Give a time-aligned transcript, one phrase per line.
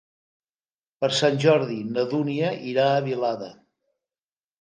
[1.03, 3.51] Per Sant Jordi na Dúnia irà a Vilada.